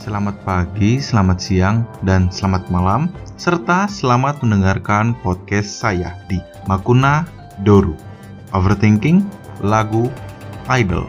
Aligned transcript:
selamat 0.00 0.48
pagi, 0.48 0.96
selamat 0.96 1.38
siang, 1.44 1.84
dan 2.00 2.32
selamat 2.32 2.72
malam, 2.72 3.12
serta 3.36 3.84
selamat 3.84 4.40
mendengarkan 4.40 5.12
podcast 5.20 5.68
saya 5.76 6.16
di 6.24 6.40
Makuna 6.64 7.28
Doru. 7.60 7.92
Overthinking, 8.56 9.20
lagu, 9.60 10.08
idol. 10.72 11.04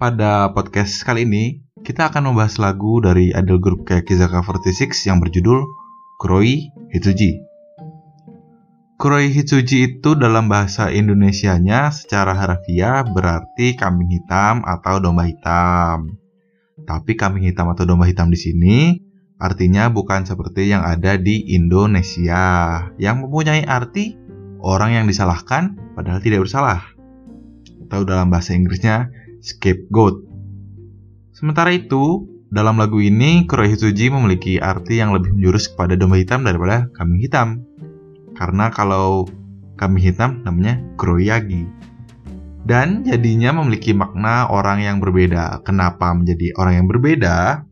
Pada 0.00 0.48
podcast 0.56 1.04
kali 1.04 1.28
ini, 1.28 1.60
kita 1.84 2.08
akan 2.08 2.32
membahas 2.32 2.56
lagu 2.56 3.04
dari 3.04 3.36
idol 3.36 3.60
grup 3.60 3.84
Kizaka 3.84 4.40
46 4.40 5.04
yang 5.04 5.20
berjudul 5.20 5.60
Kuroi 6.16 6.72
Hitsuji. 6.96 7.44
Kuroi 8.96 9.28
Hitsuji 9.28 9.92
itu 9.92 10.16
dalam 10.16 10.48
bahasa 10.48 10.88
Indonesianya 10.88 11.92
secara 11.92 12.32
harfiah 12.32 13.04
berarti 13.04 13.76
kambing 13.76 14.08
hitam 14.08 14.64
atau 14.64 15.04
domba 15.04 15.28
hitam. 15.28 16.27
Tapi 16.88 17.20
kambing 17.20 17.44
hitam 17.44 17.68
atau 17.68 17.84
domba 17.84 18.08
hitam 18.08 18.32
di 18.32 18.40
sini 18.40 18.76
artinya 19.36 19.92
bukan 19.92 20.24
seperti 20.24 20.72
yang 20.72 20.82
ada 20.82 21.20
di 21.20 21.52
Indonesia 21.52 22.40
yang 22.96 23.20
mempunyai 23.20 23.68
arti 23.68 24.16
orang 24.64 24.96
yang 24.96 25.04
disalahkan 25.04 25.76
padahal 25.92 26.24
tidak 26.24 26.48
bersalah. 26.48 26.80
Atau 27.84 28.08
dalam 28.08 28.32
bahasa 28.32 28.56
Inggrisnya 28.56 29.12
scapegoat. 29.44 30.24
Sementara 31.36 31.76
itu, 31.76 32.24
dalam 32.48 32.80
lagu 32.80 32.98
ini 33.04 33.44
Kurohitsuji 33.44 34.08
memiliki 34.08 34.56
arti 34.56 34.98
yang 34.98 35.12
lebih 35.12 35.36
menjurus 35.36 35.68
kepada 35.68 35.94
domba 35.94 36.16
hitam 36.16 36.42
daripada 36.42 36.88
kambing 36.96 37.20
hitam. 37.20 37.48
Karena 38.32 38.72
kalau 38.72 39.28
kambing 39.76 40.08
hitam 40.08 40.40
namanya 40.42 40.80
Kuroyagi 40.96 41.68
dan 42.68 43.00
jadinya 43.00 43.56
memiliki 43.56 43.96
makna 43.96 44.44
orang 44.52 44.84
yang 44.84 45.00
berbeda. 45.00 45.64
Kenapa 45.64 46.12
menjadi 46.12 46.52
orang 46.60 46.84
yang 46.84 46.86
berbeda? 46.92 47.64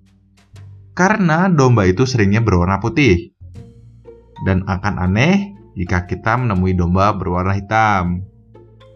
Karena 0.97 1.53
domba 1.53 1.85
itu 1.85 2.09
seringnya 2.09 2.41
berwarna 2.41 2.81
putih. 2.81 3.37
Dan 4.41 4.65
akan 4.65 4.97
aneh 4.97 5.53
jika 5.77 6.09
kita 6.09 6.41
menemui 6.41 6.73
domba 6.73 7.13
berwarna 7.13 7.53
hitam 7.53 8.25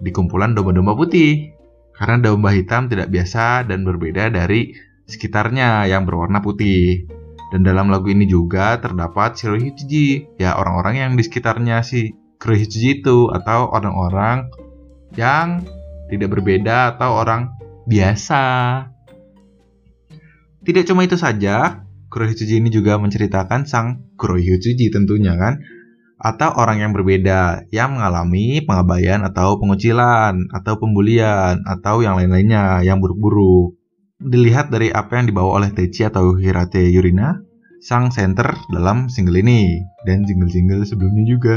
di 0.01 0.09
kumpulan 0.09 0.57
domba-domba 0.57 0.97
putih. 0.97 1.53
Karena 1.93 2.17
domba 2.33 2.57
hitam 2.57 2.89
tidak 2.89 3.13
biasa 3.13 3.69
dan 3.69 3.85
berbeda 3.85 4.33
dari 4.33 4.73
sekitarnya 5.05 5.85
yang 5.85 6.09
berwarna 6.09 6.41
putih. 6.41 7.05
Dan 7.53 7.61
dalam 7.61 7.93
lagu 7.93 8.09
ini 8.09 8.25
juga 8.25 8.81
terdapat 8.81 9.37
Shirohitsuji, 9.37 10.39
ya 10.41 10.57
orang-orang 10.57 10.97
yang 10.97 11.13
di 11.13 11.23
sekitarnya 11.29 11.85
si 11.85 12.17
Kurohitsuji 12.41 13.05
itu 13.05 13.29
atau 13.29 13.69
orang-orang 13.69 14.49
yang 15.19 15.61
tidak 16.11 16.35
berbeda 16.35 16.99
atau 16.99 17.17
orang 17.17 17.55
biasa. 17.87 18.43
Tidak 20.61 20.85
cuma 20.85 21.07
itu 21.07 21.17
saja, 21.17 21.87
Kurohitsuji 22.11 22.59
ini 22.59 22.69
juga 22.69 22.99
menceritakan 22.99 23.65
sang 23.65 24.03
Kurohitsuji 24.19 24.91
tentunya 24.93 25.39
kan, 25.39 25.63
atau 26.21 26.53
orang 26.53 26.85
yang 26.85 26.93
berbeda 26.93 27.65
yang 27.73 27.97
mengalami 27.97 28.61
pengabaian 28.61 29.25
atau 29.25 29.57
pengucilan 29.57 30.53
atau 30.53 30.77
pembulian 30.77 31.65
atau 31.65 32.05
yang 32.05 32.21
lain-lainnya 32.21 32.85
yang 32.85 33.01
buruk-buruk. 33.01 33.81
Dilihat 34.21 34.69
dari 34.69 34.93
apa 34.93 35.17
yang 35.17 35.33
dibawa 35.33 35.65
oleh 35.65 35.73
Techi 35.73 36.05
atau 36.05 36.37
Hirate 36.37 36.93
Yurina, 36.93 37.41
sang 37.81 38.13
center 38.13 38.53
dalam 38.69 39.09
single 39.09 39.41
ini 39.41 39.81
dan 40.05 40.29
jingle-jingle 40.29 40.85
sebelumnya 40.85 41.25
juga. 41.25 41.55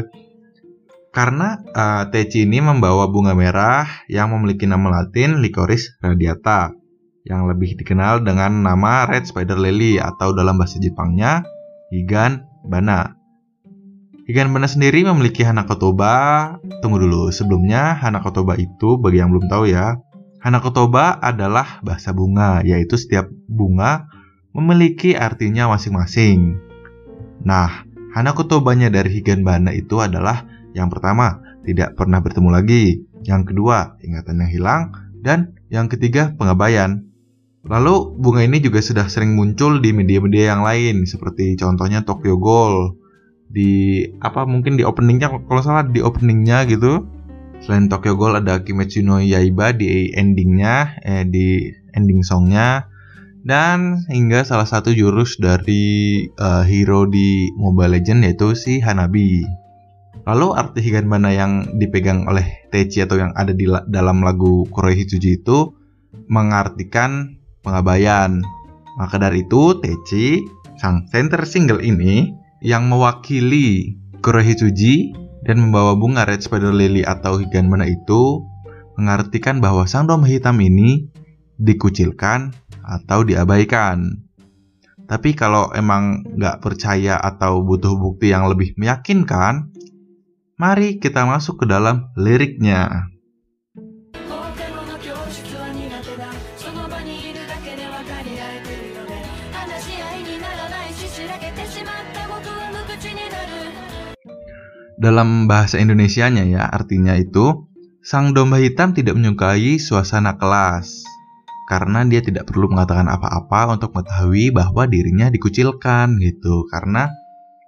Karena 1.13 1.61
uh, 1.61 2.09
teci 2.09 2.49
ini 2.49 2.57
membawa 2.57 3.05
bunga 3.05 3.37
merah 3.37 3.85
yang 4.09 4.33
memiliki 4.33 4.65
nama 4.65 4.89
latin 4.89 5.45
Licorice 5.45 5.93
radiata 6.01 6.73
yang 7.21 7.45
lebih 7.45 7.77
dikenal 7.77 8.25
dengan 8.25 8.65
nama 8.65 9.05
Red 9.05 9.29
Spider 9.29 9.55
Lily 9.61 10.01
atau 10.01 10.33
dalam 10.33 10.57
bahasa 10.57 10.81
Jepangnya 10.81 11.45
Higan 11.93 12.49
Bana. 12.65 13.13
Higan 14.25 14.49
Bana 14.49 14.65
sendiri 14.65 15.05
memiliki 15.05 15.45
Hanakotoba. 15.45 16.57
Tunggu 16.81 16.97
dulu, 16.97 17.29
sebelumnya 17.29 17.93
Hanakotoba 17.93 18.57
itu 18.57 18.97
bagi 18.97 19.21
yang 19.21 19.29
belum 19.29 19.45
tahu 19.45 19.69
ya. 19.69 20.01
Hanakotoba 20.41 21.21
adalah 21.21 21.77
bahasa 21.85 22.09
bunga, 22.09 22.65
yaitu 22.65 22.97
setiap 22.97 23.29
bunga 23.45 24.09
memiliki 24.49 25.13
artinya 25.13 25.69
masing-masing. 25.69 26.57
Nah, 27.45 27.85
Hanakotobanya 28.17 28.89
dari 28.89 29.19
Higan 29.19 29.45
Bana 29.45 29.73
itu 29.73 29.97
adalah 30.01 30.45
yang 30.73 30.89
pertama, 30.89 31.41
tidak 31.63 31.93
pernah 31.93 32.19
bertemu 32.19 32.49
lagi. 32.49 32.83
Yang 33.23 33.53
kedua, 33.53 33.95
ingatan 34.03 34.43
yang 34.43 34.51
hilang. 34.51 34.81
Dan 35.23 35.55
yang 35.71 35.87
ketiga, 35.87 36.35
pengabaian. 36.35 37.07
Lalu, 37.63 38.19
bunga 38.19 38.43
ini 38.43 38.59
juga 38.59 38.83
sudah 38.83 39.07
sering 39.07 39.39
muncul 39.39 39.79
di 39.79 39.95
media-media 39.95 40.57
yang 40.57 40.67
lain, 40.67 41.07
seperti 41.07 41.55
contohnya 41.55 42.03
Tokyo 42.03 42.35
Ghoul. 42.35 42.99
Di 43.47 44.03
apa 44.19 44.43
mungkin 44.43 44.75
di 44.75 44.83
openingnya, 44.83 45.31
kalau 45.47 45.61
salah 45.63 45.87
di 45.87 46.03
openingnya 46.03 46.67
gitu. 46.67 47.07
Selain 47.63 47.87
Tokyo 47.87 48.19
Ghoul 48.19 48.43
ada 48.43 48.59
Kimetsu 48.59 48.99
no 49.07 49.23
Yaiba 49.23 49.71
di 49.71 50.11
endingnya, 50.11 50.99
eh, 51.07 51.23
di 51.23 51.71
ending 51.95 52.19
songnya. 52.27 52.91
Dan 53.43 54.03
hingga 54.07 54.43
salah 54.47 54.67
satu 54.67 54.95
jurus 54.95 55.35
dari 55.35 56.23
uh, 56.39 56.63
hero 56.63 57.03
di 57.03 57.51
Mobile 57.59 57.99
Legend 57.99 58.23
yaitu 58.23 58.55
si 58.55 58.79
Hanabi. 58.79 59.62
Lalu 60.23 60.47
arti 60.55 60.79
higan 60.79 61.11
mana 61.11 61.35
yang 61.35 61.75
dipegang 61.75 62.23
oleh 62.31 62.63
Teichi 62.71 63.03
atau 63.03 63.19
yang 63.19 63.35
ada 63.35 63.51
di 63.51 63.67
dalam 63.91 64.23
lagu 64.23 64.63
Kuroi 64.71 64.95
Hitsuji 65.03 65.43
itu 65.43 65.75
mengartikan 66.31 67.35
pengabaian. 67.59 68.39
Maka 68.95 69.19
dari 69.19 69.43
itu 69.43 69.83
Teichi, 69.83 70.39
sang 70.79 71.11
center 71.11 71.43
single 71.43 71.83
ini 71.83 72.31
yang 72.63 72.87
mewakili 72.87 73.99
Kuroi 74.23 74.55
Hitsuji 74.55 75.11
dan 75.43 75.59
membawa 75.59 75.99
bunga 75.99 76.23
Red 76.23 76.39
Spider 76.39 76.71
Lily 76.71 77.03
atau 77.03 77.43
higan 77.43 77.67
mana 77.67 77.83
itu 77.83 78.47
mengartikan 78.95 79.59
bahwa 79.59 79.83
sang 79.91 80.07
domba 80.07 80.31
hitam 80.31 80.55
ini 80.63 81.11
dikucilkan 81.59 82.55
atau 82.79 83.27
diabaikan. 83.27 84.23
Tapi 85.03 85.35
kalau 85.35 85.67
emang 85.75 86.23
nggak 86.23 86.63
percaya 86.63 87.19
atau 87.19 87.59
butuh 87.59 87.99
bukti 87.99 88.31
yang 88.31 88.47
lebih 88.47 88.71
meyakinkan, 88.79 89.67
Mari 90.53 91.01
kita 91.01 91.25
masuk 91.25 91.63
ke 91.63 91.65
dalam 91.65 92.13
liriknya. 92.13 93.09
Dalam 104.93 105.49
bahasa 105.49 105.81
Indonesianya 105.81 106.45
ya, 106.45 106.69
artinya 106.69 107.17
itu 107.17 107.65
sang 108.05 108.37
domba 108.37 108.61
hitam 108.61 108.93
tidak 108.93 109.17
menyukai 109.17 109.81
suasana 109.81 110.37
kelas 110.37 111.01
karena 111.65 112.05
dia 112.05 112.21
tidak 112.21 112.45
perlu 112.45 112.69
mengatakan 112.69 113.09
apa-apa 113.09 113.81
untuk 113.81 113.95
mengetahui 113.97 114.53
bahwa 114.53 114.85
dirinya 114.85 115.33
dikucilkan 115.33 116.21
gitu 116.21 116.69
karena 116.69 117.09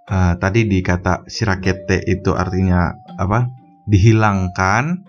uh, 0.09 0.33
tadi 0.37 0.69
di 0.69 0.79
kata 0.81 1.25
sirakete 1.25 2.01
itu 2.05 2.31
artinya 2.33 2.93
apa? 3.17 3.49
Dihilangkan 3.85 5.05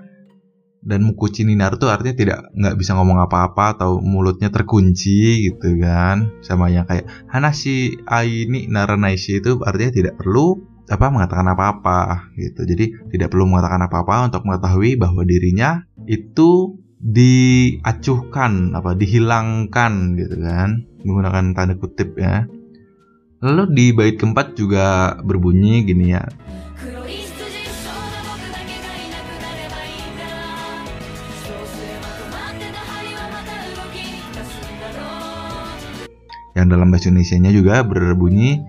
dan 0.87 1.03
mukucini 1.03 1.59
Naruto 1.59 1.91
artinya 1.91 2.15
tidak 2.15 2.39
nggak 2.55 2.77
bisa 2.79 2.95
ngomong 2.95 3.19
apa-apa 3.27 3.75
atau 3.75 3.99
mulutnya 3.99 4.55
terkunci 4.55 5.51
gitu 5.51 5.81
kan. 5.83 6.31
Sama 6.47 6.71
yang 6.71 6.87
kayak 6.87 7.09
Hanashi 7.27 7.99
Aini 8.07 8.71
Naranaishi 8.71 9.43
itu 9.43 9.59
artinya 9.67 9.93
tidak 9.93 10.15
perlu 10.21 10.63
apa 10.87 11.11
mengatakan 11.11 11.51
apa-apa 11.51 12.31
gitu. 12.39 12.63
Jadi 12.63 13.11
tidak 13.11 13.35
perlu 13.35 13.51
mengatakan 13.51 13.83
apa-apa 13.83 14.31
untuk 14.31 14.47
mengetahui 14.47 14.95
bahwa 14.95 15.27
dirinya 15.27 15.83
itu 16.07 16.79
diacuhkan 16.97 18.71
apa 18.79 18.95
dihilangkan 18.95 20.15
gitu 20.15 20.37
kan. 20.39 20.87
Menggunakan 21.03 21.55
tanda 21.55 21.75
kutip 21.75 22.15
ya 22.15 22.47
Lalu 23.45 23.69
di 23.77 23.93
bait 23.93 24.17
keempat 24.17 24.57
juga 24.57 25.13
berbunyi 25.21 25.85
gini 25.85 26.17
ya. 26.17 26.25
Yang 36.57 36.67
dalam 36.73 36.89
bahasa 36.89 37.13
Indonesia-nya 37.13 37.53
juga 37.53 37.85
berbunyi 37.85 38.65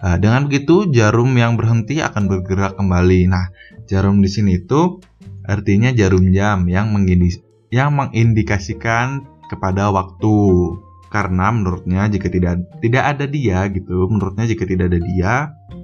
uh, 0.00 0.16
dengan 0.16 0.48
begitu 0.48 0.88
jarum 0.88 1.36
yang 1.36 1.60
berhenti 1.60 2.00
akan 2.00 2.24
bergerak 2.24 2.80
kembali. 2.80 3.28
Nah, 3.28 3.52
jarum 3.84 4.24
di 4.24 4.32
sini 4.32 4.64
itu 4.64 5.04
artinya 5.44 5.92
jarum 5.92 6.32
jam 6.32 6.64
yang 6.72 6.88
mengindikasikan 6.96 9.28
kepada 9.52 9.92
waktu 9.92 10.32
karena 11.08 11.52
menurutnya 11.52 12.08
jika 12.12 12.28
tidak 12.28 12.64
tidak 12.84 13.04
ada 13.16 13.24
dia 13.24 13.64
gitu 13.72 14.08
menurutnya 14.08 14.44
jika 14.44 14.68
tidak 14.68 14.92
ada 14.92 15.00
dia 15.00 15.32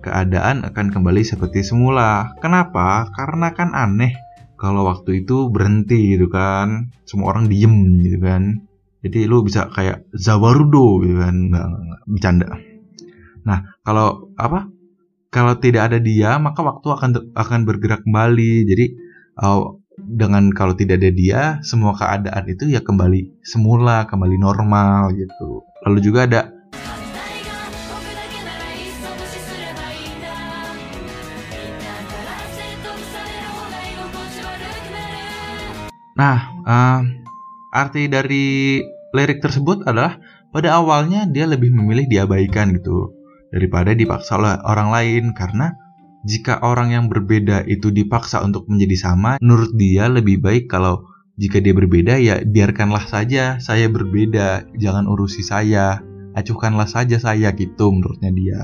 keadaan 0.05 0.69
akan 0.69 0.93
kembali 0.93 1.25
seperti 1.25 1.65
semula 1.65 2.37
kenapa 2.44 3.09
karena 3.17 3.53
kan 3.56 3.73
aneh 3.73 4.12
kalau 4.61 4.87
waktu 4.87 5.25
itu 5.25 5.49
berhenti 5.53 6.17
gitu 6.17 6.29
kan 6.32 6.93
semua 7.09 7.35
orang 7.37 7.49
diem 7.49 8.00
gitu 8.05 8.21
kan 8.21 8.65
Jadi 9.05 9.29
lu 9.29 9.44
bisa 9.44 9.69
kayak 9.69 10.09
Zawarudo 10.17 11.05
gitu 11.05 11.21
kan, 11.21 11.53
nggak, 11.53 11.67
nggak, 11.69 12.00
bercanda. 12.09 12.49
Nah, 13.44 13.77
kalau 13.85 14.32
apa? 14.41 14.73
Kalau 15.29 15.61
tidak 15.61 15.93
ada 15.93 15.99
dia, 16.00 16.41
maka 16.41 16.65
waktu 16.65 16.88
akan 16.88 17.11
akan 17.37 17.61
bergerak 17.69 18.00
kembali. 18.09 18.65
Jadi 18.65 18.85
uh, 19.44 19.77
dengan 20.05 20.53
kalau 20.53 20.77
tidak 20.77 21.01
ada 21.01 21.11
dia, 21.11 21.43
semua 21.65 21.97
keadaan 21.97 22.45
itu 22.47 22.69
ya 22.69 22.85
kembali 22.85 23.41
semula, 23.41 24.05
kembali 24.05 24.37
normal 24.37 25.17
gitu. 25.17 25.65
Lalu 25.85 25.99
juga 26.05 26.21
ada 26.29 26.41
Nah, 36.15 36.39
uh, 36.62 37.03
arti 37.75 38.06
dari 38.06 38.79
lirik 39.11 39.43
tersebut 39.43 39.83
adalah 39.83 40.23
pada 40.55 40.79
awalnya 40.79 41.27
dia 41.27 41.51
lebih 41.51 41.75
memilih 41.75 42.06
diabaikan 42.06 42.71
gitu 42.79 43.19
daripada 43.51 43.91
dipaksa 43.99 44.39
oleh 44.39 44.55
orang 44.62 44.95
lain 44.95 45.25
karena 45.35 45.75
jika 46.25 46.65
orang 46.65 46.97
yang 46.97 47.06
berbeda 47.12 47.69
itu 47.69 47.93
dipaksa 47.93 48.41
untuk 48.41 48.65
menjadi 48.67 48.97
sama, 49.12 49.37
menurut 49.44 49.76
dia 49.76 50.09
lebih 50.09 50.41
baik 50.41 50.73
kalau 50.73 51.05
jika 51.37 51.61
dia 51.61 51.75
berbeda 51.76 52.17
ya 52.17 52.41
biarkanlah 52.41 53.05
saja 53.06 53.61
saya 53.61 53.87
berbeda, 53.93 54.73
jangan 54.81 55.05
urusi 55.05 55.44
saya, 55.44 56.00
acuhkanlah 56.32 56.88
saja 56.88 57.21
saya 57.21 57.53
gitu 57.53 57.93
menurutnya 57.93 58.31
dia. 58.32 58.62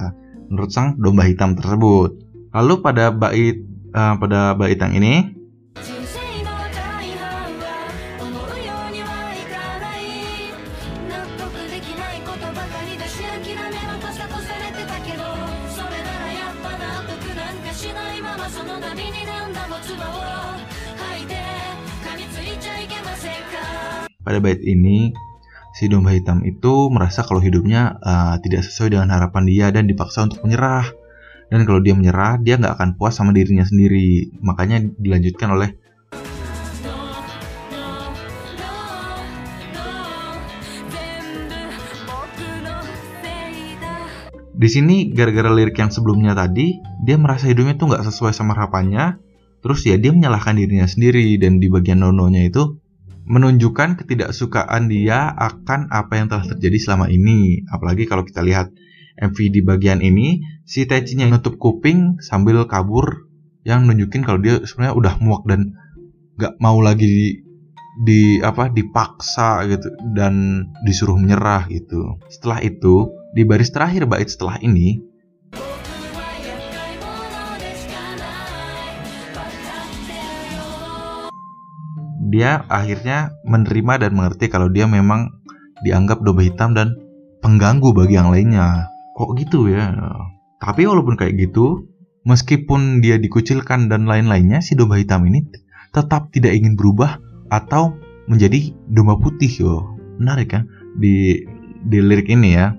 Menurut 0.51 0.71
sang 0.75 0.99
domba 0.99 1.29
hitam 1.29 1.55
tersebut. 1.55 2.19
Lalu 2.51 2.75
pada 2.83 3.15
bait 3.15 3.63
uh, 3.95 4.15
pada 4.19 4.59
bait 4.59 4.81
yang 4.81 4.97
ini 4.99 5.39
Pada 24.21 24.37
bait 24.37 24.61
ini, 24.61 25.17
si 25.73 25.89
domba 25.89 26.13
hitam 26.13 26.45
itu 26.45 26.93
merasa 26.93 27.25
kalau 27.25 27.41
hidupnya 27.41 27.97
uh, 28.05 28.37
tidak 28.45 28.69
sesuai 28.69 28.93
dengan 28.93 29.09
harapan 29.17 29.49
dia 29.49 29.67
dan 29.73 29.89
dipaksa 29.89 30.29
untuk 30.29 30.45
menyerah. 30.45 30.93
Dan 31.49 31.65
kalau 31.65 31.81
dia 31.81 31.97
menyerah, 31.97 32.37
dia 32.37 32.61
nggak 32.61 32.77
akan 32.77 32.89
puas 33.01 33.17
sama 33.17 33.33
dirinya 33.33 33.65
sendiri. 33.65 34.29
Makanya 34.45 34.85
dilanjutkan 35.01 35.49
oleh 35.49 35.73
Di 44.61 44.69
sini 44.69 45.09
gara-gara 45.09 45.49
lirik 45.49 45.81
yang 45.81 45.89
sebelumnya 45.89 46.37
tadi, 46.37 46.77
dia 47.01 47.17
merasa 47.17 47.49
hidupnya 47.49 47.81
tuh 47.81 47.89
nggak 47.89 48.05
sesuai 48.05 48.37
sama 48.37 48.53
harapannya. 48.53 49.17
Terus 49.65 49.89
ya 49.89 49.97
dia 49.97 50.13
menyalahkan 50.13 50.53
dirinya 50.53 50.85
sendiri 50.85 51.41
dan 51.41 51.57
di 51.57 51.73
bagian 51.73 52.05
nononya 52.05 52.45
itu 52.45 52.77
menunjukkan 53.25 54.05
ketidaksukaan 54.05 54.93
dia 54.93 55.33
akan 55.33 55.89
apa 55.89 56.13
yang 56.21 56.29
telah 56.29 56.45
terjadi 56.45 56.77
selama 56.77 57.09
ini. 57.09 57.65
Apalagi 57.73 58.05
kalau 58.05 58.29
kita 58.29 58.45
lihat 58.45 58.69
MV 59.17 59.39
di 59.49 59.61
bagian 59.65 60.05
ini, 60.05 60.45
si 60.69 60.85
Tecinya 60.85 61.25
nutup 61.33 61.57
kuping 61.57 62.21
sambil 62.21 62.61
kabur 62.69 63.33
yang 63.65 63.89
nunjukin 63.89 64.25
kalau 64.25 64.45
dia 64.45 64.61
sebenarnya 64.65 64.93
udah 64.97 65.15
muak 65.25 65.45
dan 65.49 65.73
gak 66.37 66.57
mau 66.61 66.81
lagi 66.81 67.05
di, 67.05 67.25
di 68.01 68.21
apa 68.41 68.73
dipaksa 68.73 69.65
gitu 69.69 69.89
dan 70.17 70.65
disuruh 70.85 71.17
menyerah 71.17 71.69
gitu. 71.69 72.21
Setelah 72.33 72.65
itu, 72.65 73.20
di 73.31 73.43
baris 73.47 73.71
terakhir 73.71 74.11
bait 74.11 74.27
setelah 74.27 74.59
ini, 74.63 74.99
dia 82.31 82.63
akhirnya 82.71 83.35
menerima 83.47 84.07
dan 84.07 84.13
mengerti 84.15 84.47
kalau 84.47 84.71
dia 84.71 84.87
memang 84.87 85.31
dianggap 85.83 86.23
domba 86.23 86.47
hitam 86.47 86.75
dan 86.75 86.95
pengganggu 87.43 87.91
bagi 87.91 88.15
yang 88.19 88.31
lainnya. 88.31 88.87
Kok 89.19 89.35
gitu 89.37 89.67
ya? 89.67 89.91
Tapi 90.63 90.87
walaupun 90.87 91.19
kayak 91.19 91.37
gitu, 91.37 91.91
meskipun 92.25 93.03
dia 93.03 93.19
dikucilkan 93.19 93.91
dan 93.91 94.07
lain-lainnya, 94.07 94.63
si 94.63 94.79
domba 94.79 95.01
hitam 95.01 95.27
ini 95.27 95.45
tetap 95.91 96.31
tidak 96.31 96.55
ingin 96.55 96.79
berubah 96.79 97.19
atau 97.51 97.99
menjadi 98.31 98.71
domba 98.87 99.19
putih 99.19 99.51
yo. 99.51 99.99
Menarik 100.23 100.55
kan 100.55 100.63
di 100.99 101.43
di 101.83 101.99
lirik 101.99 102.31
ini 102.31 102.55
ya. 102.55 102.77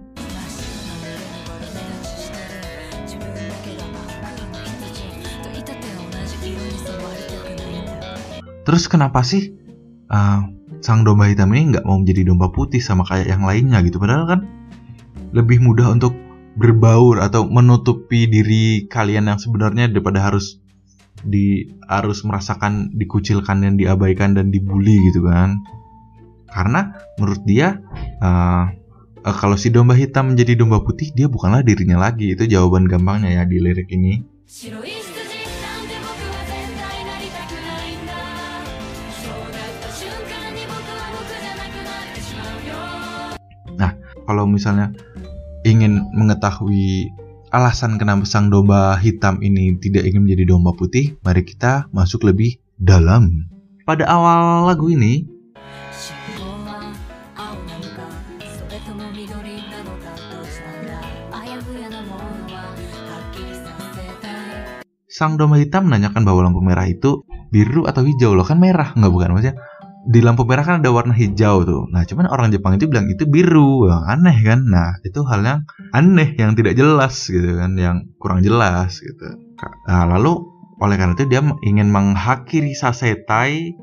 Terus 8.62 8.86
kenapa 8.86 9.26
sih 9.26 9.54
uh, 10.10 10.42
sang 10.82 11.06
domba 11.06 11.30
hitam 11.30 11.50
ini 11.54 11.78
nggak 11.78 11.86
mau 11.86 11.98
menjadi 12.02 12.30
domba 12.30 12.50
putih 12.54 12.82
sama 12.82 13.06
kayak 13.06 13.30
yang 13.30 13.44
lainnya 13.46 13.82
gitu? 13.86 13.98
Padahal 13.98 14.26
kan 14.30 14.42
lebih 15.32 15.62
mudah 15.64 15.94
untuk 15.94 16.14
berbaur 16.60 17.24
atau 17.24 17.48
menutupi 17.48 18.28
diri 18.28 18.86
kalian 18.92 19.32
yang 19.32 19.40
sebenarnya 19.40 19.88
daripada 19.88 20.20
harus 20.20 20.60
di 21.22 21.70
harus 21.86 22.26
merasakan 22.26 22.92
dikucilkan 22.98 23.62
dan 23.62 23.74
diabaikan 23.78 24.38
dan 24.38 24.54
dibully 24.54 25.00
gitu 25.10 25.26
kan? 25.26 25.62
Karena 26.52 26.92
menurut 27.18 27.42
dia 27.48 27.80
uh, 28.20 28.68
uh, 29.24 29.36
kalau 29.38 29.56
si 29.56 29.72
domba 29.72 29.96
hitam 29.96 30.36
menjadi 30.36 30.60
domba 30.60 30.84
putih 30.84 31.14
dia 31.16 31.32
bukanlah 31.32 31.64
dirinya 31.64 31.98
lagi 31.98 32.36
itu 32.36 32.46
jawaban 32.46 32.86
gampangnya 32.86 33.42
ya 33.42 33.44
di 33.48 33.58
lirik 33.58 33.90
ini. 33.94 34.22
Kalau 44.32 44.48
misalnya 44.48 44.96
ingin 45.68 46.08
mengetahui 46.16 47.12
alasan 47.52 48.00
kenapa 48.00 48.24
sang 48.24 48.48
domba 48.48 48.96
hitam 48.96 49.44
ini 49.44 49.76
tidak 49.76 50.08
ingin 50.08 50.24
menjadi 50.24 50.56
domba 50.56 50.72
putih, 50.72 51.20
mari 51.20 51.44
kita 51.44 51.92
masuk 51.92 52.24
lebih 52.24 52.64
dalam. 52.80 53.52
Pada 53.84 54.08
awal 54.08 54.72
lagu 54.72 54.88
ini, 54.88 55.28
sang 65.12 65.36
domba 65.36 65.60
hitam 65.60 65.92
menanyakan 65.92 66.24
bahwa 66.24 66.48
lampu 66.48 66.64
merah 66.64 66.88
itu 66.88 67.28
biru 67.52 67.84
atau 67.84 68.08
hijau 68.08 68.32
loh 68.32 68.48
kan 68.48 68.56
merah 68.56 68.96
nggak 68.96 69.12
bukan 69.12 69.36
maksudnya 69.36 69.60
di 70.02 70.20
lampu 70.20 70.50
merah 70.50 70.66
kan 70.66 70.82
ada 70.82 70.90
warna 70.90 71.14
hijau 71.14 71.62
tuh. 71.62 71.86
Nah, 71.94 72.02
cuman 72.10 72.26
orang 72.26 72.50
Jepang 72.50 72.78
itu 72.78 72.90
bilang 72.90 73.06
itu 73.06 73.30
biru. 73.30 73.86
Wah, 73.86 74.10
aneh 74.10 74.38
kan? 74.42 74.66
Nah, 74.66 74.98
itu 75.06 75.22
hal 75.26 75.46
yang 75.46 75.60
aneh 75.94 76.34
yang 76.38 76.58
tidak 76.58 76.74
jelas 76.74 77.30
gitu 77.30 77.62
kan, 77.62 77.78
yang 77.78 78.10
kurang 78.18 78.42
jelas 78.42 78.98
gitu. 78.98 79.38
Nah, 79.86 80.10
lalu 80.10 80.42
oleh 80.82 80.96
karena 80.98 81.14
itu 81.14 81.30
dia 81.30 81.46
ingin 81.62 81.94
menghakiri 81.94 82.74
sasetai 82.74 83.78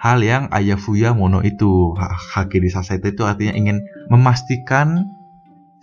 hal 0.00 0.18
yang 0.24 0.48
Ayafuya 0.48 1.12
Mono 1.12 1.44
itu. 1.44 1.92
Hakiri 2.32 2.72
sasetai 2.72 3.12
itu 3.12 3.28
artinya 3.28 3.52
ingin 3.52 3.84
memastikan 4.08 5.04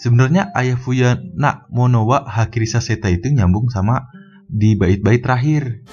sebenarnya 0.02 0.50
Ayafuya 0.58 1.22
Nak 1.38 1.70
Mono 1.70 2.10
wa 2.10 2.26
Hakiri 2.26 2.66
sasetai 2.66 3.22
itu 3.22 3.30
nyambung 3.30 3.70
sama 3.70 4.10
di 4.50 4.74
bait-bait 4.74 5.22
terakhir. 5.22 5.86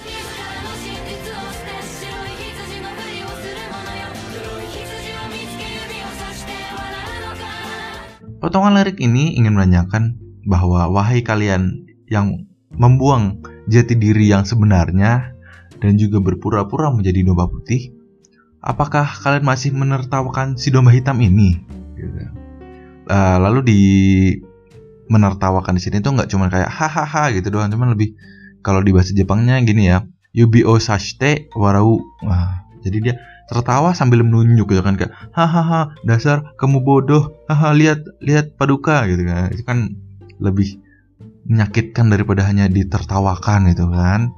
Potongan 8.43 8.75
lirik 8.75 8.99
ini 8.99 9.39
ingin 9.39 9.55
menanyakan 9.55 10.19
bahwa 10.43 10.91
wahai 10.91 11.23
kalian 11.23 11.87
yang 12.11 12.43
membuang 12.75 13.39
jati 13.71 13.95
diri 13.95 14.27
yang 14.27 14.43
sebenarnya 14.43 15.31
dan 15.79 15.95
juga 15.95 16.19
berpura-pura 16.19 16.91
menjadi 16.91 17.23
domba 17.23 17.47
putih, 17.47 17.95
apakah 18.59 19.07
kalian 19.07 19.47
masih 19.47 19.71
menertawakan 19.71 20.59
si 20.59 20.75
domba 20.75 20.91
hitam 20.91 21.23
ini? 21.23 21.63
Uh, 23.07 23.39
lalu 23.39 23.63
di 23.63 23.81
menertawakan 25.07 25.79
di 25.79 25.81
sini 25.87 26.03
tuh 26.03 26.11
nggak 26.11 26.27
cuma 26.27 26.51
kayak 26.51 26.67
hahaha 26.67 27.31
gitu 27.31 27.47
doang, 27.47 27.71
cuman 27.71 27.95
lebih 27.95 28.19
kalau 28.59 28.83
di 28.83 28.91
bahasa 28.91 29.15
Jepangnya 29.15 29.55
gini 29.63 29.87
ya, 29.87 30.03
yubi 30.35 30.67
o 30.67 30.75
sashite 30.83 31.47
warau. 31.55 32.03
Nah, 32.27 32.67
jadi 32.83 32.97
dia 32.99 33.15
tertawa 33.51 33.91
sambil 33.91 34.23
menunjuk 34.23 34.71
gitu 34.71 34.81
kan 34.81 34.95
kayak 34.95 35.11
hahaha 35.35 35.93
dasar 36.07 36.55
kamu 36.55 36.81
bodoh 36.81 37.35
haha 37.47 37.75
lihat 37.75 38.03
lihat 38.23 38.55
paduka 38.55 39.03
gitu 39.11 39.23
kan 39.27 39.51
itu 39.51 39.63
kan 39.67 39.93
lebih 40.39 40.79
menyakitkan 41.43 42.07
daripada 42.07 42.47
hanya 42.47 42.71
ditertawakan 42.71 43.71
gitu 43.75 43.91
kan 43.91 44.31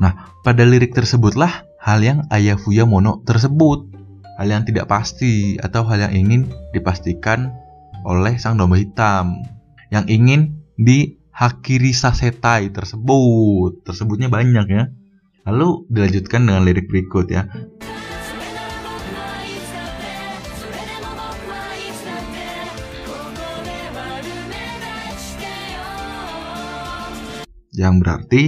nah 0.00 0.32
pada 0.40 0.64
lirik 0.64 0.96
tersebutlah 0.96 1.68
hal 1.80 2.00
yang 2.00 2.24
Ayafuya 2.32 2.88
Mono 2.88 3.20
tersebut 3.24 3.92
hal 4.36 4.46
yang 4.48 4.62
tidak 4.68 4.88
pasti 4.88 5.56
atau 5.56 5.84
hal 5.88 6.08
yang 6.08 6.12
ingin 6.12 6.40
dipastikan 6.72 7.52
oleh 8.06 8.36
sang 8.38 8.60
domba 8.60 8.78
hitam 8.78 9.42
yang 9.90 10.06
ingin 10.06 10.62
dihakiri 10.76 11.90
sasetai 11.90 12.70
tersebut. 12.70 13.82
Tersebutnya 13.82 14.28
banyak 14.28 14.66
ya. 14.68 14.84
Lalu 15.46 15.88
dilanjutkan 15.90 16.42
dengan 16.46 16.62
lirik 16.66 16.90
berikut 16.90 17.26
ya. 17.30 17.48
Yang 27.76 27.94
berarti 28.00 28.42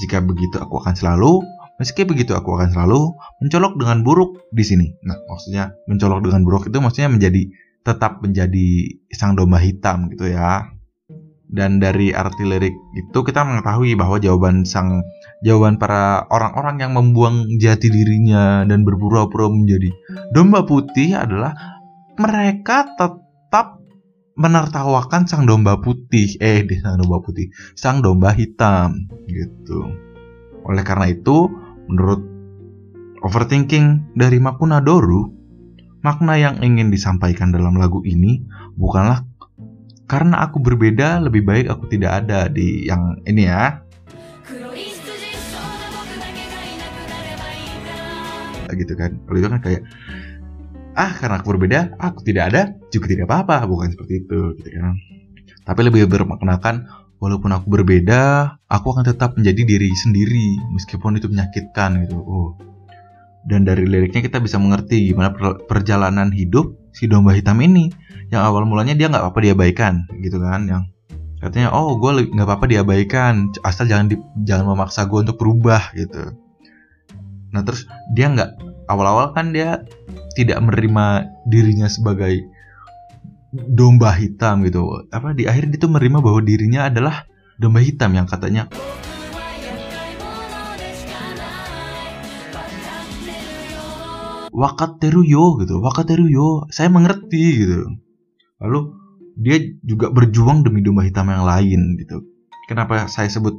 jika 0.00 0.24
begitu 0.24 0.56
aku 0.56 0.80
akan 0.80 0.96
selalu 0.96 1.44
Meski 1.80 2.04
begitu 2.04 2.36
aku 2.36 2.60
akan 2.60 2.76
selalu 2.76 3.16
mencolok 3.40 3.80
dengan 3.80 4.04
buruk 4.04 4.44
di 4.52 4.60
sini. 4.60 5.00
Nah, 5.00 5.16
maksudnya 5.24 5.72
mencolok 5.88 6.28
dengan 6.28 6.44
buruk 6.44 6.68
itu 6.68 6.76
maksudnya 6.76 7.08
menjadi 7.08 7.48
tetap 7.80 8.20
menjadi 8.20 9.00
sang 9.16 9.32
domba 9.32 9.56
hitam 9.56 10.12
gitu 10.12 10.28
ya. 10.28 10.68
Dan 11.50 11.80
dari 11.80 12.12
arti 12.12 12.44
lirik 12.44 12.76
itu 12.94 13.18
kita 13.24 13.42
mengetahui 13.48 13.96
bahwa 13.96 14.20
jawaban 14.20 14.68
sang 14.68 15.00
jawaban 15.40 15.80
para 15.80 16.28
orang-orang 16.28 16.84
yang 16.84 16.92
membuang 16.92 17.48
jati 17.56 17.88
dirinya 17.88 18.68
dan 18.68 18.84
berpura-pura 18.84 19.48
menjadi 19.48 19.88
domba 20.36 20.68
putih 20.68 21.16
adalah 21.16 21.56
mereka 22.20 22.92
tetap 22.92 23.24
menertawakan 24.40 25.28
sang 25.28 25.44
domba 25.44 25.76
putih 25.84 26.40
eh 26.40 26.64
di 26.64 26.80
sang 26.80 26.96
domba 26.96 27.20
putih 27.20 27.52
sang 27.76 28.00
domba 28.00 28.32
hitam 28.32 29.04
gitu 29.28 29.92
oleh 30.64 30.80
karena 30.80 31.12
itu 31.12 31.52
Menurut 31.90 32.22
overthinking 33.26 34.14
dari 34.14 34.38
Makuna 34.38 34.78
Doru, 34.78 35.26
makna 36.06 36.38
yang 36.38 36.62
ingin 36.62 36.94
disampaikan 36.94 37.50
dalam 37.50 37.74
lagu 37.74 37.98
ini 38.06 38.46
bukanlah 38.78 39.26
karena 40.06 40.46
aku 40.46 40.62
berbeda 40.62 41.18
lebih 41.18 41.42
baik 41.42 41.66
aku 41.66 41.90
tidak 41.90 42.22
ada 42.22 42.46
di 42.46 42.86
yang 42.86 43.18
ini 43.26 43.50
ya. 43.50 43.82
gitu 48.70 48.94
kan. 48.94 49.18
Kalau 49.26 49.38
itu 49.42 49.48
kan 49.50 49.60
kayak 49.66 49.82
ah 50.98 51.12
karena 51.14 51.38
aku 51.38 51.54
berbeda 51.54 51.98
aku 51.98 52.26
tidak 52.26 52.44
ada 52.54 52.62
juga 52.90 53.06
tidak 53.10 53.30
apa-apa 53.30 53.66
bukan 53.66 53.94
seperti 53.94 54.26
itu 54.26 54.40
gitu 54.58 54.68
kan. 54.78 54.96
Tapi 55.62 55.80
lebih 55.86 56.10
bermaknakan 56.10 56.88
walaupun 57.20 57.52
aku 57.52 57.68
berbeda, 57.68 58.56
aku 58.66 58.86
akan 58.96 59.04
tetap 59.06 59.36
menjadi 59.36 59.62
diri 59.62 59.92
sendiri 59.92 60.56
meskipun 60.74 61.20
itu 61.20 61.28
menyakitkan 61.28 62.00
gitu. 62.08 62.18
Oh. 62.18 62.56
Dan 63.44 63.64
dari 63.68 63.84
liriknya 63.86 64.24
kita 64.24 64.40
bisa 64.40 64.56
mengerti 64.60 65.12
gimana 65.12 65.32
perjalanan 65.68 66.32
hidup 66.32 66.76
si 66.92 67.06
domba 67.06 67.36
hitam 67.36 67.60
ini. 67.60 67.92
Yang 68.32 68.42
awal 68.46 68.62
mulanya 68.66 68.96
dia 68.96 69.10
nggak 69.10 69.22
apa-apa 69.26 69.40
diabaikan 69.42 70.06
gitu 70.22 70.38
kan, 70.38 70.62
yang 70.66 70.82
katanya 71.40 71.72
oh 71.72 71.96
gue 71.96 72.30
nggak 72.30 72.46
apa-apa 72.46 72.68
diabaikan 72.68 73.48
asal 73.64 73.88
jangan 73.88 74.12
di, 74.12 74.16
jangan 74.44 74.76
memaksa 74.76 75.08
gue 75.08 75.24
untuk 75.24 75.40
berubah 75.40 75.90
gitu. 75.96 76.36
Nah 77.50 77.62
terus 77.66 77.90
dia 78.14 78.30
nggak 78.30 78.69
awal-awal 78.90 79.30
kan 79.30 79.54
dia 79.54 79.86
tidak 80.34 80.58
menerima 80.58 81.30
dirinya 81.46 81.86
sebagai 81.86 82.42
domba 83.50 84.10
hitam 84.18 84.66
gitu. 84.66 85.06
Apa 85.14 85.34
di 85.34 85.46
akhir 85.46 85.70
itu 85.70 85.86
menerima 85.86 86.18
bahwa 86.18 86.40
dirinya 86.42 86.90
adalah 86.90 87.26
domba 87.58 87.78
hitam 87.82 88.10
yang 88.14 88.26
katanya 88.26 88.66
Wakateruyo 94.50 95.62
gitu. 95.62 95.78
Wakateruyo 95.78 96.66
saya 96.74 96.90
mengerti 96.90 97.64
gitu. 97.64 97.96
Lalu 98.58 98.80
dia 99.38 99.56
juga 99.86 100.10
berjuang 100.10 100.66
demi 100.66 100.82
domba 100.82 101.06
hitam 101.06 101.30
yang 101.30 101.46
lain 101.46 101.96
gitu. 101.96 102.26
Kenapa 102.66 103.06
saya 103.06 103.30
sebut 103.30 103.56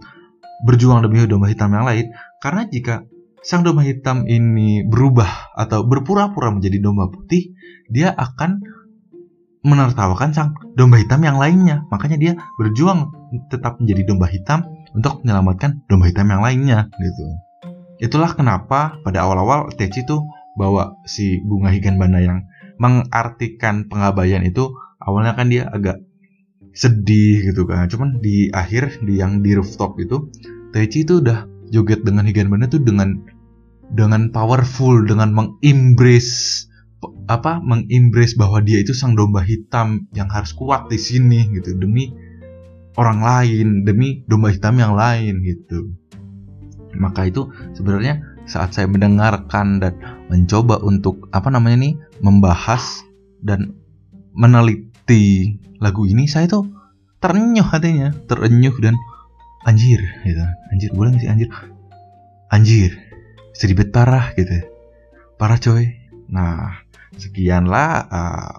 berjuang 0.68 1.02
demi 1.02 1.24
domba 1.26 1.48
hitam 1.48 1.72
yang 1.74 1.88
lain? 1.88 2.12
Karena 2.44 2.68
jika 2.68 3.08
sang 3.42 3.66
domba 3.66 3.82
hitam 3.82 4.30
ini 4.30 4.86
berubah 4.86 5.58
atau 5.58 5.82
berpura-pura 5.86 6.54
menjadi 6.54 6.78
domba 6.78 7.10
putih 7.10 7.58
dia 7.90 8.14
akan 8.14 8.62
menertawakan 9.62 10.34
sang 10.34 10.58
domba 10.74 10.98
hitam 11.02 11.22
yang 11.22 11.38
lainnya. 11.38 11.86
Makanya 11.90 12.18
dia 12.18 12.34
berjuang 12.58 13.14
tetap 13.50 13.78
menjadi 13.82 14.02
domba 14.10 14.30
hitam 14.30 14.66
untuk 14.94 15.22
menyelamatkan 15.22 15.86
domba 15.86 16.10
hitam 16.10 16.28
yang 16.30 16.42
lainnya 16.42 16.90
gitu. 16.98 17.26
Itulah 18.02 18.34
kenapa 18.34 18.98
pada 19.06 19.22
awal-awal 19.26 19.70
Techi 19.78 20.02
itu 20.02 20.18
bawa 20.58 20.98
si 21.06 21.38
bunga 21.46 21.70
higanbana 21.70 22.18
yang 22.22 22.50
mengartikan 22.82 23.86
pengabaian 23.86 24.42
itu 24.42 24.74
awalnya 24.98 25.38
kan 25.38 25.54
dia 25.54 25.70
agak 25.70 26.02
sedih 26.74 27.54
gitu 27.54 27.70
kan. 27.70 27.86
Cuman 27.86 28.18
di 28.18 28.50
akhir 28.50 29.06
di 29.06 29.22
yang 29.22 29.46
di 29.46 29.54
rooftop 29.54 30.02
itu 30.02 30.34
Techi 30.74 31.06
itu 31.06 31.22
udah 31.22 31.51
joget 31.72 32.04
dengan 32.04 32.28
higanbana 32.28 32.68
tuh 32.68 32.84
dengan 32.84 33.24
dengan 33.92 34.32
powerful 34.32 35.04
dengan 35.08 35.32
mengembrace 35.32 36.68
apa 37.26 37.58
mengimbres 37.64 38.38
bahwa 38.38 38.62
dia 38.62 38.84
itu 38.84 38.94
sang 38.94 39.18
domba 39.18 39.42
hitam 39.42 40.06
yang 40.14 40.30
harus 40.30 40.54
kuat 40.54 40.92
di 40.92 41.00
sini 41.02 41.50
gitu. 41.56 41.74
Demi 41.74 42.14
orang 43.00 43.24
lain 43.24 43.68
demi 43.88 44.22
domba 44.30 44.54
hitam 44.54 44.78
yang 44.78 44.94
lain 44.94 45.42
gitu. 45.42 45.96
Maka 47.00 47.32
itu 47.32 47.50
sebenarnya 47.74 48.20
saat 48.46 48.76
saya 48.76 48.86
mendengarkan 48.92 49.80
dan 49.80 49.96
mencoba 50.28 50.84
untuk 50.84 51.32
apa 51.32 51.48
namanya 51.48 51.88
nih 51.88 51.94
membahas 52.20 53.02
dan 53.42 53.80
meneliti 54.36 55.58
lagu 55.80 56.06
ini 56.06 56.28
saya 56.28 56.48
tuh 56.48 56.68
terenyuh 57.24 57.66
hatinya 57.66 58.12
terenyuh 58.28 58.76
dan 58.82 58.96
anjir 59.68 60.02
gitu 60.26 60.44
anjir 60.74 60.90
boleh 60.94 61.16
gak 61.16 61.22
sih 61.24 61.32
anjir 61.32 61.50
anjir 62.50 62.92
sedikit 63.54 63.94
parah 63.94 64.34
gitu 64.34 64.66
parah 65.38 65.60
coy 65.62 65.98
nah 66.32 66.82
Sekianlah 67.12 68.08
uh, 68.08 68.56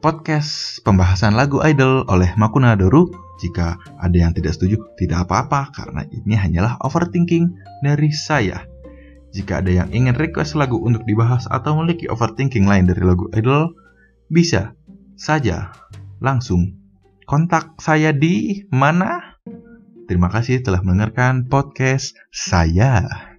podcast 0.00 0.80
pembahasan 0.80 1.36
lagu 1.36 1.60
Idol 1.60 2.08
oleh 2.08 2.32
Makuna 2.40 2.72
Doru. 2.80 3.12
Jika 3.44 3.76
ada 4.00 4.16
yang 4.16 4.32
tidak 4.32 4.56
setuju, 4.56 4.80
tidak 4.96 5.28
apa-apa 5.28 5.68
karena 5.74 6.08
ini 6.08 6.32
hanyalah 6.32 6.80
overthinking 6.80 7.52
dari 7.84 8.08
saya. 8.08 8.64
Jika 9.36 9.60
ada 9.60 9.68
yang 9.68 9.92
ingin 9.92 10.16
request 10.16 10.56
lagu 10.56 10.80
untuk 10.80 11.04
dibahas 11.04 11.44
atau 11.50 11.76
memiliki 11.76 12.08
overthinking 12.08 12.64
lain 12.64 12.88
dari 12.88 13.04
lagu 13.04 13.28
Idol, 13.36 13.76
bisa 14.32 14.72
saja 15.18 15.76
langsung 16.24 16.78
kontak 17.28 17.76
saya 17.84 18.16
di 18.16 18.64
mana? 18.72 19.33
Terima 20.04 20.28
kasih 20.28 20.60
telah 20.60 20.84
mendengarkan 20.84 21.48
podcast 21.48 22.12
saya. 22.28 23.33